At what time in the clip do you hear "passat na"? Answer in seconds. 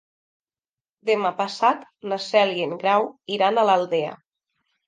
1.43-2.19